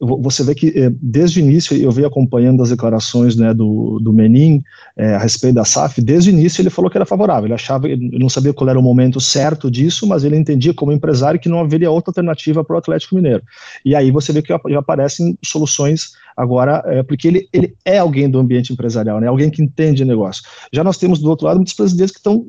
você 0.00 0.42
vê 0.42 0.54
que 0.54 0.68
eh, 0.68 0.90
desde 1.00 1.40
o 1.40 1.44
início 1.44 1.76
eu 1.76 1.92
venho 1.92 2.06
acompanhando 2.06 2.62
as 2.62 2.70
declarações 2.70 3.36
né, 3.36 3.52
do, 3.52 3.98
do 4.00 4.14
Menin 4.14 4.62
é, 4.96 5.14
a 5.14 5.18
respeito 5.18 5.56
da 5.56 5.64
SAF, 5.64 6.00
desde 6.00 6.30
o 6.30 6.32
início 6.32 6.62
ele 6.62 6.70
falou 6.70 6.90
que 6.90 6.96
era 6.96 7.04
favorável, 7.04 7.44
ele 7.46 7.54
achava, 7.54 7.86
ele 7.86 8.18
não 8.18 8.28
sabia 8.28 8.54
qual 8.54 8.70
era 8.70 8.78
o 8.78 8.82
momento 8.82 9.20
certo 9.20 9.70
disso, 9.70 10.06
mas 10.06 10.24
ele 10.24 10.36
entendia 10.36 10.72
como 10.72 10.90
empresário 10.90 11.38
que 11.38 11.50
não 11.50 11.60
haveria 11.60 11.90
outra 11.90 12.10
alternativa 12.10 12.64
para 12.64 12.76
o 12.76 12.78
Atlético 12.78 13.14
Mineiro. 13.14 13.42
E 13.84 13.94
aí 13.94 14.10
você 14.10 14.32
vê 14.32 14.40
que 14.40 14.54
já 14.68 14.78
aparecem 14.78 15.38
soluções 15.44 16.12
agora, 16.34 16.82
é, 16.86 17.02
porque 17.02 17.28
ele, 17.28 17.48
ele 17.52 17.74
é 17.84 17.98
alguém 17.98 18.30
do 18.30 18.38
ambiente 18.38 18.72
empresarial, 18.72 19.20
né, 19.20 19.26
alguém 19.26 19.50
que 19.50 19.62
entende 19.62 20.02
negócio. 20.02 20.42
Já 20.72 20.82
nós 20.82 20.96
temos 20.96 21.18
do 21.18 21.28
outro 21.28 21.46
lado 21.46 21.56
muitos 21.56 21.74
presidentes 21.74 22.12
que 22.12 22.20
estão 22.20 22.46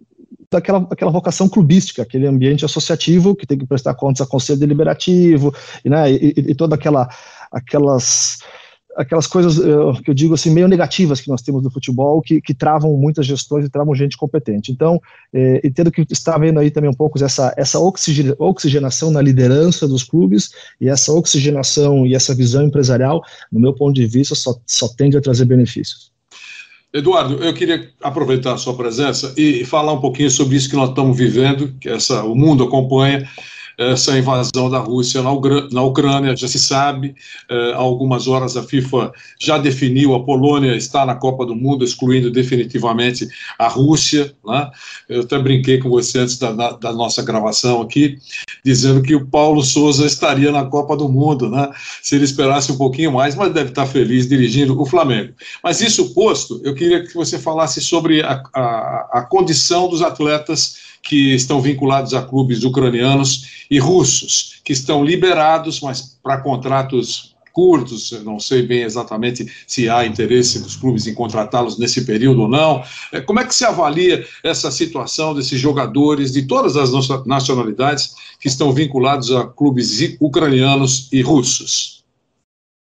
daquela 0.51 0.86
aquela 0.89 1.12
vocação 1.12 1.48
clubística, 1.48 2.01
aquele 2.01 2.27
ambiente 2.27 2.65
associativo 2.65 3.36
que 3.36 3.48
tem 3.48 3.58
que 3.58 3.65
prestar 3.65 3.93
contas 3.93 4.22
a 4.22 4.29
conselho 4.29 4.60
deliberativo, 4.60 5.53
e, 5.84 5.89
né, 5.89 6.12
e, 6.12 6.34
e 6.36 6.55
toda 6.55 6.75
aquela 6.75 7.10
aquelas 7.51 8.39
aquelas 8.96 9.25
coisas 9.25 9.58
uh, 9.58 9.93
que 10.03 10.10
eu 10.10 10.13
digo 10.13 10.34
assim 10.34 10.50
meio 10.50 10.67
negativas 10.67 11.22
que 11.22 11.29
nós 11.29 11.41
temos 11.41 11.63
no 11.63 11.72
futebol 11.72 12.22
que, 12.22 12.41
que 12.41 12.53
travam 12.53 12.96
muitas 12.98 13.25
gestões 13.25 13.65
e 13.65 13.70
travam 13.70 13.96
gente 13.96 14.17
competente. 14.17 14.70
Então, 14.70 15.01
eh, 15.34 15.62
entendo 15.63 15.89
que 15.89 16.05
está 16.10 16.38
vendo 16.38 16.60
aí 16.60 16.70
também 16.70 16.89
um 16.89 16.93
pouco 16.93 17.24
essa 17.24 17.53
essa 17.55 17.79
oxigenação 17.79 19.10
na 19.10 19.22
liderança 19.22 19.88
dos 19.88 20.03
clubes 20.03 20.51
e 20.79 20.89
essa 20.89 21.13
oxigenação 21.13 22.05
e 22.05 22.15
essa 22.15 22.36
visão 22.36 22.63
empresarial, 22.63 23.22
no 23.51 23.60
meu 23.60 23.74
ponto 23.74 23.93
de 23.93 24.05
vista, 24.05 24.36
só, 24.36 24.55
só 24.65 24.88
tende 24.89 25.17
a 25.17 25.22
trazer 25.22 25.46
benefícios. 25.46 26.12
Eduardo, 26.93 27.41
eu 27.41 27.53
queria 27.53 27.89
aproveitar 28.01 28.53
a 28.53 28.58
sua 28.58 28.75
presença 28.75 29.34
e 29.38 29.63
falar 29.63 29.93
um 29.93 30.01
pouquinho 30.01 30.29
sobre 30.29 30.58
isso 30.58 30.70
que 30.70 30.75
nós 30.75 30.89
estamos 30.89 31.17
vivendo, 31.17 31.74
que 31.79 31.88
essa, 31.88 32.22
o 32.25 32.36
mundo 32.36 32.65
acompanha, 32.65 33.25
essa 33.89 34.17
invasão 34.17 34.69
da 34.69 34.79
Rússia 34.79 35.21
na, 35.21 35.81
Ucrânia, 35.81 36.35
já 36.35 36.47
se 36.47 36.59
sabe, 36.59 37.15
eh, 37.50 37.73
há 37.73 37.77
algumas 37.77 38.27
horas 38.27 38.55
a 38.55 38.63
FIFA 38.63 39.11
já 39.39 39.57
definiu, 39.57 40.13
a 40.13 40.23
Polônia 40.23 40.75
está 40.75 41.05
na 41.05 41.15
Copa 41.15 41.45
do 41.45 41.55
Mundo, 41.55 41.83
excluindo 41.83 42.29
definitivamente 42.29 43.27
a 43.57 43.67
Rússia. 43.67 44.33
Né? 44.45 44.71
Eu 45.09 45.21
até 45.21 45.39
brinquei 45.39 45.79
com 45.79 45.89
você 45.89 46.19
antes 46.19 46.38
da, 46.38 46.51
da, 46.51 46.93
nossa 46.93 47.23
gravação 47.23 47.81
aqui, 47.81 48.17
dizendo 48.63 49.01
que 49.01 49.15
o 49.15 49.25
Paulo 49.25 49.63
Souza 49.63 50.05
estaria 50.05 50.51
na 50.51 50.65
Copa 50.65 50.95
do 50.95 51.09
Mundo, 51.09 51.50
né? 51.50 51.69
se 52.03 52.15
ele 52.15 52.25
esperasse 52.25 52.71
um 52.71 52.77
pouquinho 52.77 53.11
mais, 53.11 53.35
mas 53.35 53.53
deve 53.53 53.69
estar 53.69 53.85
feliz 53.85 54.27
dirigindo 54.27 54.79
o 54.79 54.85
Flamengo. 54.85 55.33
Mas 55.63 55.81
isso 55.81 56.13
posto, 56.13 56.61
eu 56.63 56.75
queria 56.75 57.03
que 57.03 57.13
você 57.15 57.39
falasse 57.39 57.81
sobre 57.81 58.21
a, 58.21 58.43
a, 58.53 59.09
a 59.19 59.21
condição 59.23 59.88
dos 59.89 60.01
atletas 60.01 60.90
que 61.03 61.34
estão 61.34 61.62
vinculados 61.62 62.13
a 62.13 62.22
clubes 62.22 62.63
ucranianos 62.63 63.65
e 63.70 63.79
russos, 63.79 64.62
que 64.63 64.74
estão 64.74 65.03
liberados, 65.03 65.81
mas 65.81 66.17
para 66.22 66.41
contratos 66.41 67.31
curtos, 67.53 68.12
não 68.24 68.39
sei 68.39 68.62
bem 68.62 68.84
exatamente 68.84 69.46
se 69.67 69.89
há 69.89 70.05
interesse 70.05 70.60
dos 70.60 70.75
clubes 70.75 71.05
em 71.08 71.13
contratá-los 71.13 71.77
nesse 71.77 72.05
período 72.05 72.43
ou 72.43 72.48
não. 72.48 72.84
É, 73.12 73.20
como 73.20 73.39
é 73.39 73.46
que 73.46 73.53
se 73.53 73.65
avalia 73.65 74.25
essa 74.43 74.72
situação 74.72 75.34
desses 75.34 75.60
jogadores 75.60 76.31
de 76.31 76.43
todas 76.43 76.77
as 76.77 76.91
nacionalidades 77.25 78.15
que 78.39 78.48
estão 78.48 78.72
vinculados 78.72 79.31
a 79.31 79.46
clubes 79.46 80.00
ucranianos 80.20 81.10
e 81.12 81.22
russos? 81.22 82.00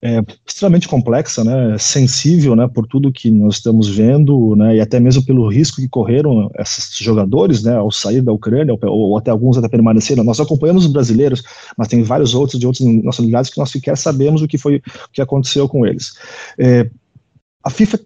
É, 0.02 0.22
extremamente 0.46 0.88
complexa, 0.88 1.44
né, 1.44 1.76
sensível, 1.80 2.56
né, 2.56 2.68
por 2.68 2.86
tudo 2.86 3.12
que 3.12 3.32
nós 3.32 3.56
estamos 3.56 3.90
vendo, 3.90 4.56
né, 4.56 4.76
e 4.76 4.80
até 4.80 5.00
mesmo 5.00 5.26
pelo 5.26 5.48
risco 5.50 5.82
que 5.82 5.90
correram 5.90 6.52
esses 6.60 6.96
jogadores, 6.98 7.64
né, 7.64 7.76
ao 7.76 7.92
sair 7.92 8.22
da 8.22 8.32
Ucrânia, 8.32 8.74
ou, 8.74 8.80
ou 8.92 9.18
até 9.18 9.32
alguns 9.32 9.58
até 9.58 9.68
permaneceram. 9.68 10.24
Nós 10.24 10.40
acompanhamos 10.40 10.86
os 10.86 10.92
brasileiros, 10.92 11.44
mas 11.78 11.88
tem 11.88 12.04
vários 12.04 12.36
outros 12.36 12.60
de 12.60 12.68
outras 12.68 12.88
nacionalidades 13.04 13.50
que 13.50 13.58
nós 13.58 13.72
sequer 13.72 13.98
sabemos 13.98 14.42
o 14.42 14.48
que 14.48 14.58
foi, 14.58 14.78
o 14.78 14.82
que 15.12 15.22
aconteceu 15.22 15.68
com 15.68 15.86
eles. 15.86 16.14
É, 16.60 16.90
a 17.64 17.70
FIFA 17.70 18.00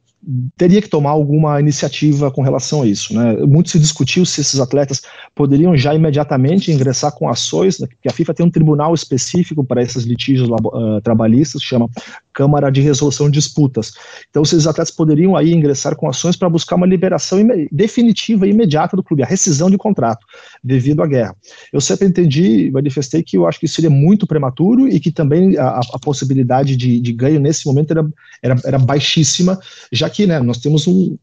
teria 0.55 0.81
que 0.81 0.87
tomar 0.87 1.11
alguma 1.11 1.59
iniciativa 1.59 2.29
com 2.29 2.41
relação 2.41 2.83
a 2.83 2.87
isso. 2.87 3.13
Né? 3.13 3.37
Muito 3.37 3.69
se 3.69 3.79
discutiu 3.79 4.25
se 4.25 4.41
esses 4.41 4.59
atletas 4.59 5.01
poderiam 5.33 5.75
já 5.75 5.95
imediatamente 5.95 6.71
ingressar 6.71 7.11
com 7.13 7.27
ações, 7.27 7.79
né? 7.79 7.87
que 8.01 8.07
a 8.07 8.13
FIFA 8.13 8.33
tem 8.33 8.45
um 8.45 8.51
tribunal 8.51 8.93
específico 8.93 9.63
para 9.63 9.81
esses 9.81 10.03
litígios 10.03 10.49
uh, 10.49 11.01
trabalhistas, 11.01 11.63
chama 11.63 11.89
Câmara 12.41 12.71
de 12.71 12.81
Resolução 12.81 13.29
de 13.29 13.37
Disputas. 13.37 13.93
Então, 14.27 14.41
esses 14.41 14.65
atletas 14.65 14.89
poderiam 14.89 15.35
aí 15.35 15.53
ingressar 15.53 15.95
com 15.95 16.09
ações 16.09 16.35
para 16.35 16.49
buscar 16.49 16.75
uma 16.75 16.87
liberação 16.87 17.37
definitiva 17.71 18.47
e 18.47 18.49
imediata 18.49 18.97
do 18.97 19.03
clube, 19.03 19.21
a 19.21 19.27
rescisão 19.27 19.69
de 19.69 19.77
contrato, 19.77 20.25
devido 20.63 21.03
à 21.03 21.07
guerra. 21.07 21.35
Eu 21.71 21.79
sempre 21.79 22.07
entendi, 22.07 22.71
manifestei 22.71 23.21
que 23.21 23.37
eu 23.37 23.45
acho 23.45 23.59
que 23.59 23.67
isso 23.67 23.75
seria 23.75 23.91
muito 23.91 24.25
prematuro 24.25 24.87
e 24.87 24.99
que 24.99 25.11
também 25.11 25.55
a, 25.55 25.81
a 25.93 25.99
possibilidade 25.99 26.75
de, 26.75 26.99
de, 26.99 27.13
ganho 27.13 27.39
nesse 27.39 27.67
momento 27.67 27.91
era, 27.91 28.09
era, 28.41 28.55
era 28.65 28.79
baixíssima, 28.79 29.59
já 29.91 30.09
que 30.09 30.25
né, 30.25 30.39
nós 30.39 30.57
temos 30.57 30.87
um, 30.87 31.15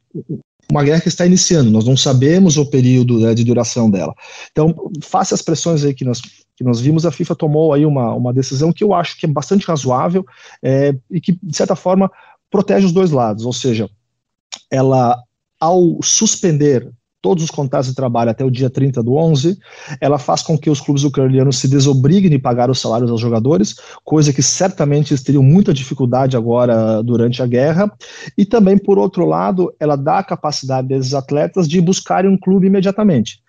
uma 0.70 0.84
guerra 0.84 1.00
que 1.00 1.08
está 1.08 1.24
iniciando, 1.24 1.70
nós 1.70 1.84
não 1.84 1.96
sabemos 1.96 2.58
o 2.58 2.66
período 2.66 3.18
né, 3.18 3.34
de 3.34 3.42
duração 3.42 3.90
dela. 3.90 4.14
Então, 4.50 4.74
face 5.02 5.32
às 5.32 5.40
pressões 5.40 5.82
aí 5.82 5.94
que 5.94 6.04
nós, 6.04 6.20
que 6.20 6.62
nós 6.62 6.80
vimos, 6.80 7.06
a 7.06 7.10
FIFA 7.10 7.34
tomou 7.34 7.72
aí 7.72 7.86
uma, 7.86 8.14
uma 8.14 8.32
decisão 8.32 8.72
que 8.72 8.84
eu 8.84 8.92
acho 8.92 9.18
que 9.18 9.24
é 9.24 9.28
bastante 9.28 9.66
razoável 9.66 10.26
é, 10.62 10.94
e 11.10 11.20
que, 11.20 11.38
de 11.42 11.56
certa 11.56 11.74
forma, 11.74 12.10
protege 12.50 12.84
os 12.84 12.92
dois 12.92 13.10
lados, 13.10 13.46
ou 13.46 13.52
seja, 13.52 13.88
ela, 14.70 15.16
ao 15.58 15.98
suspender 16.02 16.90
todos 17.20 17.42
os 17.42 17.50
contratos 17.50 17.88
de 17.88 17.94
trabalho 17.94 18.30
até 18.30 18.44
o 18.44 18.50
dia 18.50 18.70
30 18.70 19.02
do 19.02 19.14
11, 19.14 19.58
ela 20.00 20.18
faz 20.18 20.42
com 20.42 20.56
que 20.56 20.70
os 20.70 20.80
clubes 20.80 21.02
ucranianos 21.04 21.58
se 21.58 21.68
desobriguem 21.68 22.30
de 22.30 22.38
pagar 22.38 22.70
os 22.70 22.80
salários 22.80 23.10
aos 23.10 23.20
jogadores, 23.20 23.76
coisa 24.04 24.32
que 24.32 24.42
certamente 24.42 25.12
eles 25.12 25.22
teriam 25.22 25.42
muita 25.42 25.74
dificuldade 25.74 26.36
agora 26.36 27.02
durante 27.02 27.42
a 27.42 27.46
guerra, 27.46 27.92
e 28.36 28.44
também, 28.44 28.78
por 28.78 28.98
outro 28.98 29.24
lado, 29.24 29.74
ela 29.80 29.96
dá 29.96 30.18
a 30.18 30.24
capacidade 30.24 30.88
desses 30.88 31.14
atletas 31.14 31.68
de 31.68 31.80
buscarem 31.80 32.30
um 32.30 32.38
clube 32.38 32.66
imediatamente 32.66 33.42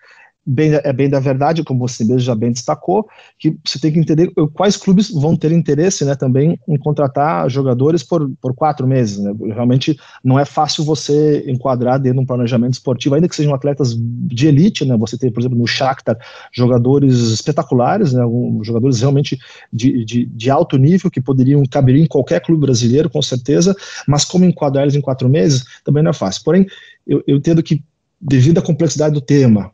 bem, 0.46 0.72
é 0.72 0.92
bem 0.92 1.08
da 1.08 1.20
verdade, 1.20 1.62
como 1.62 1.86
você 1.86 2.04
mesmo 2.04 2.20
já 2.20 2.34
bem 2.34 2.52
destacou, 2.52 3.06
que 3.38 3.56
você 3.64 3.78
tem 3.78 3.92
que 3.92 3.98
entender 3.98 4.32
quais 4.54 4.76
clubes 4.76 5.10
vão 5.10 5.36
ter 5.36 5.52
interesse 5.52 6.04
né, 6.04 6.14
também 6.14 6.58
em 6.66 6.78
contratar 6.78 7.48
jogadores 7.50 8.02
por, 8.02 8.30
por 8.40 8.54
quatro 8.54 8.86
meses. 8.86 9.18
Né? 9.18 9.32
Realmente 9.52 9.98
não 10.24 10.38
é 10.38 10.44
fácil 10.44 10.84
você 10.84 11.44
enquadrar 11.46 11.98
dentro 11.98 12.18
de 12.18 12.24
um 12.24 12.26
planejamento 12.26 12.74
esportivo, 12.74 13.14
ainda 13.14 13.28
que 13.28 13.36
sejam 13.36 13.54
atletas 13.54 13.94
de 13.96 14.46
elite, 14.46 14.84
né? 14.84 14.96
você 14.96 15.18
tem, 15.18 15.30
por 15.30 15.40
exemplo, 15.40 15.58
no 15.58 15.66
Shakhtar, 15.66 16.16
jogadores 16.52 17.16
espetaculares, 17.16 18.12
né? 18.12 18.24
Um, 18.24 18.62
jogadores 18.62 19.00
realmente 19.00 19.38
de, 19.72 20.04
de, 20.04 20.26
de, 20.26 20.50
alto 20.50 20.76
nível, 20.76 21.10
que 21.10 21.20
poderiam 21.20 21.62
caber 21.64 21.96
em 21.96 22.06
qualquer 22.06 22.40
clube 22.40 22.62
brasileiro, 22.62 23.10
com 23.10 23.22
certeza, 23.22 23.74
mas 24.06 24.24
como 24.24 24.44
enquadrar 24.44 24.84
eles 24.84 24.94
em 24.94 25.00
quatro 25.00 25.28
meses, 25.28 25.64
também 25.84 26.02
não 26.02 26.10
é 26.10 26.14
fácil. 26.14 26.42
Porém, 26.44 26.66
eu, 27.06 27.22
eu 27.26 27.36
entendo 27.36 27.62
que, 27.62 27.82
devido 28.20 28.58
à 28.58 28.62
complexidade 28.62 29.14
do 29.14 29.20
tema, 29.20 29.72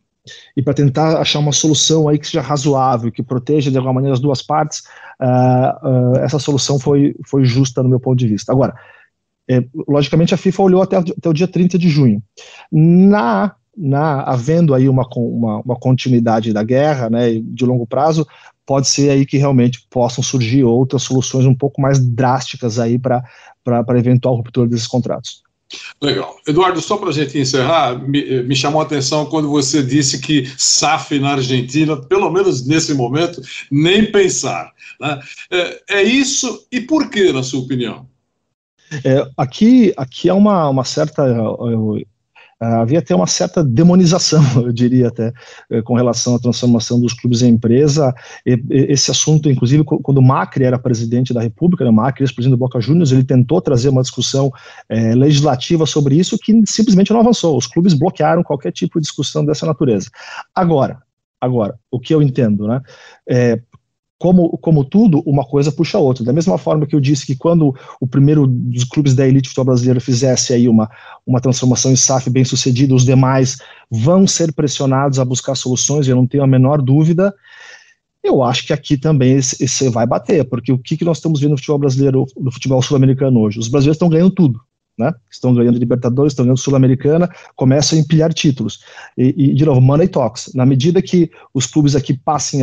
e 0.56 0.62
para 0.62 0.74
tentar 0.74 1.18
achar 1.20 1.38
uma 1.38 1.52
solução 1.52 2.08
aí 2.08 2.18
que 2.18 2.26
seja 2.26 2.40
razoável, 2.40 3.12
que 3.12 3.22
proteja 3.22 3.70
de 3.70 3.76
alguma 3.76 3.94
maneira 3.94 4.14
as 4.14 4.20
duas 4.20 4.42
partes, 4.42 4.82
uh, 5.20 5.88
uh, 5.88 6.16
essa 6.18 6.38
solução 6.38 6.78
foi, 6.78 7.14
foi 7.26 7.44
justa 7.44 7.82
no 7.82 7.88
meu 7.88 8.00
ponto 8.00 8.18
de 8.18 8.28
vista. 8.28 8.52
Agora, 8.52 8.74
é, 9.48 9.64
logicamente 9.86 10.34
a 10.34 10.36
FIFA 10.36 10.62
olhou 10.62 10.82
até, 10.82 10.96
até 10.96 11.28
o 11.28 11.32
dia 11.32 11.46
30 11.46 11.78
de 11.78 11.88
junho. 11.88 12.22
Na, 12.70 13.54
na 13.76 14.22
havendo 14.22 14.74
aí 14.74 14.88
uma, 14.88 15.06
uma, 15.16 15.60
uma 15.60 15.76
continuidade 15.76 16.52
da 16.52 16.62
guerra, 16.62 17.08
né, 17.08 17.34
de 17.34 17.64
longo 17.64 17.86
prazo, 17.86 18.26
pode 18.64 18.88
ser 18.88 19.10
aí 19.10 19.24
que 19.24 19.38
realmente 19.38 19.86
possam 19.88 20.22
surgir 20.22 20.64
outras 20.64 21.02
soluções 21.02 21.46
um 21.46 21.54
pouco 21.54 21.80
mais 21.80 22.00
drásticas 22.00 22.78
aí 22.78 22.98
para 22.98 23.22
eventual 23.96 24.34
ruptura 24.34 24.68
desses 24.68 24.88
contratos. 24.88 25.45
Legal. 26.00 26.36
Eduardo, 26.46 26.80
só 26.80 26.96
para 26.96 27.08
a 27.08 27.12
gente 27.12 27.38
encerrar, 27.38 27.98
me, 27.98 28.42
me, 28.42 28.54
chamou 28.54 28.80
a 28.80 28.84
atenção 28.84 29.26
quando 29.26 29.48
você 29.48 29.82
disse 29.82 30.20
que 30.20 30.46
SAF 30.56 31.18
na 31.18 31.32
Argentina, 31.32 31.96
pelo 31.96 32.30
menos 32.30 32.66
nesse 32.66 32.94
momento, 32.94 33.40
nem 33.70 34.10
pensar. 34.10 34.72
Né? 35.00 35.20
É, 35.50 35.82
é, 35.90 36.02
isso 36.02 36.66
e 36.70 36.80
por 36.80 37.10
que, 37.10 37.32
na 37.32 37.42
sua 37.42 37.60
opinião? 37.60 38.06
É, 39.04 39.28
aqui, 39.36 39.92
aqui 39.96 40.28
há 40.28 40.34
uma, 40.34 40.68
uma 40.68 40.84
certa. 40.84 41.22
Eu, 41.22 41.96
ah, 41.96 42.15
havia 42.60 42.98
até 42.98 43.14
uma 43.14 43.26
certa 43.26 43.62
demonização, 43.62 44.42
eu 44.56 44.72
diria 44.72 45.08
até, 45.08 45.32
eh, 45.70 45.82
com 45.82 45.94
relação 45.94 46.34
à 46.34 46.38
transformação 46.38 47.00
dos 47.00 47.12
clubes 47.12 47.42
em 47.42 47.50
empresa. 47.50 48.14
Esse 48.44 49.10
assunto, 49.10 49.50
inclusive, 49.50 49.84
quando 49.84 50.18
o 50.18 50.22
Macri 50.22 50.64
era 50.64 50.78
presidente 50.78 51.34
da 51.34 51.40
República, 51.40 51.84
né, 51.84 51.90
Macri, 51.90 52.24
ex-presidente 52.24 52.56
do 52.56 52.60
Boca 52.60 52.80
Juniors, 52.80 53.12
ele 53.12 53.24
tentou 53.24 53.60
trazer 53.60 53.88
uma 53.88 54.02
discussão 54.02 54.50
é, 54.88 55.14
legislativa 55.14 55.86
sobre 55.86 56.16
isso 56.16 56.38
que 56.38 56.62
simplesmente 56.66 57.12
não 57.12 57.20
avançou. 57.20 57.56
Os 57.56 57.66
clubes 57.66 57.94
bloquearam 57.94 58.42
qualquer 58.42 58.72
tipo 58.72 58.98
de 58.98 59.06
discussão 59.06 59.44
dessa 59.44 59.66
natureza. 59.66 60.08
Agora, 60.54 60.98
agora, 61.40 61.78
o 61.90 62.00
que 62.00 62.14
eu 62.14 62.22
entendo, 62.22 62.66
né? 62.66 62.80
É, 63.28 63.60
como, 64.18 64.56
como 64.58 64.84
tudo, 64.84 65.22
uma 65.26 65.44
coisa 65.44 65.70
puxa 65.70 65.98
a 65.98 66.00
outra. 66.00 66.24
Da 66.24 66.32
mesma 66.32 66.56
forma 66.56 66.86
que 66.86 66.94
eu 66.94 67.00
disse 67.00 67.26
que 67.26 67.36
quando 67.36 67.74
o 68.00 68.06
primeiro 68.06 68.46
dos 68.46 68.84
clubes 68.84 69.14
da 69.14 69.26
elite 69.26 69.48
futebol 69.48 69.66
brasileiro 69.66 70.00
fizesse 70.00 70.54
aí 70.54 70.68
uma, 70.68 70.90
uma 71.26 71.40
transformação 71.40 71.92
em 71.92 71.96
SAF 71.96 72.30
bem 72.30 72.44
sucedida, 72.44 72.94
os 72.94 73.04
demais 73.04 73.58
vão 73.90 74.26
ser 74.26 74.52
pressionados 74.52 75.18
a 75.18 75.24
buscar 75.24 75.54
soluções, 75.54 76.08
eu 76.08 76.16
não 76.16 76.26
tenho 76.26 76.44
a 76.44 76.46
menor 76.46 76.80
dúvida. 76.80 77.34
Eu 78.24 78.42
acho 78.42 78.66
que 78.66 78.72
aqui 78.72 78.96
também 78.96 79.36
esse 79.36 79.88
vai 79.90 80.06
bater, 80.06 80.44
porque 80.48 80.72
o 80.72 80.78
que, 80.78 80.96
que 80.96 81.04
nós 81.04 81.18
estamos 81.18 81.40
vendo 81.40 81.50
no 81.52 81.56
futebol 81.56 81.78
brasileiro, 81.78 82.26
no 82.36 82.50
futebol 82.50 82.82
sul-americano 82.82 83.40
hoje? 83.40 83.58
Os 83.58 83.68
brasileiros 83.68 83.96
estão 83.96 84.08
ganhando 84.08 84.30
tudo 84.30 84.60
né? 84.98 85.12
Estão 85.30 85.54
ganhando 85.54 85.78
Libertadores, 85.78 86.32
estão 86.32 86.44
ganhando 86.44 86.58
Sul-Americana, 86.58 87.28
começam 87.54 87.98
a 87.98 88.00
empilhar 88.00 88.32
títulos. 88.32 88.80
E, 89.16 89.34
e, 89.36 89.54
de 89.54 89.64
novo, 89.64 89.80
money 89.80 90.08
talks. 90.08 90.52
Na 90.54 90.64
medida 90.64 91.02
que 91.02 91.30
os 91.52 91.66
clubes 91.66 91.94
aqui 91.94 92.14
passem 92.14 92.60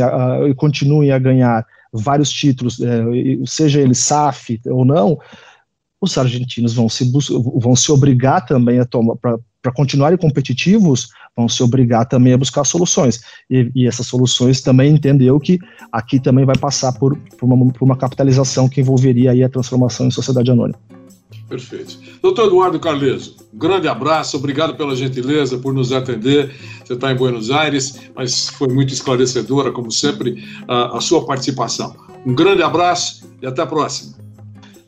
e 0.48 0.54
continuem 0.54 1.12
a 1.12 1.18
ganhar 1.18 1.64
vários 1.92 2.30
títulos, 2.30 2.80
é, 2.80 3.04
seja 3.46 3.80
ele 3.80 3.94
SAF 3.94 4.60
ou 4.66 4.84
não, 4.84 5.18
os 6.00 6.18
argentinos 6.18 6.74
vão 6.74 6.88
se, 6.88 7.10
vão 7.56 7.74
se 7.74 7.90
obrigar 7.90 8.44
também 8.44 8.78
a 8.78 8.84
tomar, 8.84 9.16
para 9.16 9.72
continuarem 9.72 10.18
competitivos, 10.18 11.08
vão 11.34 11.48
se 11.48 11.62
obrigar 11.62 12.06
também 12.06 12.34
a 12.34 12.38
buscar 12.38 12.64
soluções. 12.64 13.22
E, 13.48 13.70
e 13.74 13.86
essas 13.86 14.06
soluções 14.06 14.60
também 14.60 14.92
entendeu 14.92 15.40
que 15.40 15.58
aqui 15.90 16.20
também 16.20 16.44
vai 16.44 16.56
passar 16.56 16.92
por, 16.92 17.16
por, 17.38 17.46
uma, 17.46 17.72
por 17.72 17.84
uma 17.84 17.96
capitalização 17.96 18.68
que 18.68 18.80
envolveria 18.80 19.30
aí 19.30 19.42
a 19.42 19.48
transformação 19.48 20.06
em 20.06 20.10
sociedade 20.10 20.50
anônima. 20.50 20.78
Perfeito. 21.48 21.98
Doutor 22.22 22.46
Eduardo 22.46 22.80
Carleso, 22.80 23.36
um 23.52 23.58
grande 23.58 23.86
abraço, 23.86 24.36
obrigado 24.36 24.74
pela 24.76 24.96
gentileza 24.96 25.58
por 25.58 25.74
nos 25.74 25.92
atender. 25.92 26.54
Você 26.84 26.94
está 26.94 27.12
em 27.12 27.16
Buenos 27.16 27.50
Aires, 27.50 28.00
mas 28.14 28.48
foi 28.48 28.68
muito 28.68 28.92
esclarecedora, 28.92 29.70
como 29.70 29.90
sempre, 29.90 30.42
a, 30.66 30.96
a 30.96 31.00
sua 31.00 31.24
participação. 31.26 31.94
Um 32.26 32.34
grande 32.34 32.62
abraço 32.62 33.28
e 33.42 33.46
até 33.46 33.62
a 33.62 33.66
próxima. 33.66 34.14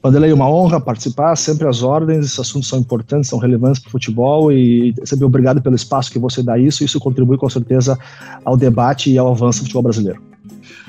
Vanderlei, 0.03 0.33
uma 0.33 0.49
honra 0.49 0.81
participar, 0.81 1.35
sempre 1.37 1.67
às 1.67 1.83
ordens, 1.83 2.27
esses 2.27 2.39
assuntos 2.39 2.69
são 2.69 2.79
importantes, 2.79 3.29
são 3.29 3.39
relevantes 3.39 3.81
para 3.81 3.89
o 3.89 3.91
futebol 3.91 4.53
e 4.53 4.95
sempre 5.05 5.25
obrigado 5.25 5.61
pelo 5.61 5.75
espaço 5.75 6.13
que 6.13 6.19
você 6.19 6.43
dá 6.43 6.57
isso, 6.57 6.85
isso 6.85 7.01
contribui 7.01 7.37
com 7.37 7.51
certeza 7.51 7.99
ao 8.45 8.57
debate 8.57 9.11
e 9.11 9.19
ao 9.19 9.33
avanço 9.33 9.59
do 9.59 9.63
futebol 9.65 9.83
brasileiro. 9.83 10.23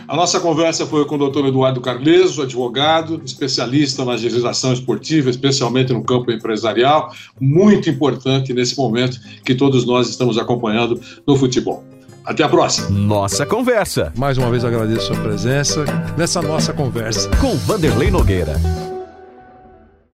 A 0.07 0.15
nossa 0.15 0.39
conversa 0.39 0.85
foi 0.85 1.03
com 1.03 1.15
o 1.15 1.17
doutor 1.17 1.45
Eduardo 1.45 1.81
Carleso, 1.81 2.41
advogado, 2.41 3.21
especialista 3.25 4.05
na 4.05 4.13
legislação 4.13 4.71
esportiva, 4.71 5.29
especialmente 5.29 5.91
no 5.91 6.01
campo 6.01 6.31
empresarial, 6.31 7.11
muito 7.39 7.89
importante 7.89 8.53
nesse 8.53 8.77
momento 8.77 9.19
que 9.43 9.53
todos 9.53 9.85
nós 9.85 10.07
estamos 10.07 10.37
acompanhando 10.37 10.99
no 11.27 11.35
futebol. 11.35 11.83
Até 12.23 12.43
a 12.43 12.49
próxima. 12.49 12.89
Nossa 12.89 13.45
conversa. 13.45 14.13
Mais 14.17 14.37
uma 14.37 14.49
vez 14.49 14.63
agradeço 14.63 15.11
a 15.11 15.15
sua 15.15 15.23
presença 15.23 15.85
nessa 16.17 16.41
nossa 16.41 16.73
conversa. 16.73 17.29
Com 17.41 17.55
Vanderlei 17.55 18.09
Nogueira. 18.09 18.86